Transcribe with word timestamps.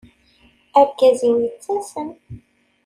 Argaz-iw 0.79 1.35
yettasem. 1.41 2.09